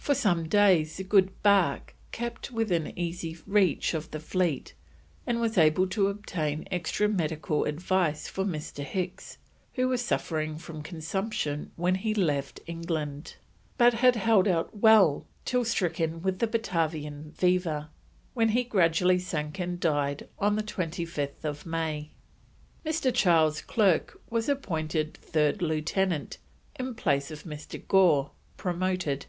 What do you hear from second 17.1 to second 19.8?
fever, when he gradually sank and